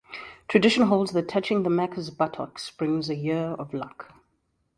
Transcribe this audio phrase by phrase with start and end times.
[0.47, 4.11] Tradition holds that touching the Maca's buttocks brings a year of luck.